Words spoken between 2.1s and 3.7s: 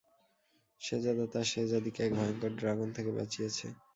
ভয়ংকর ড্রাগন থেকে বাঁচিয়েছে।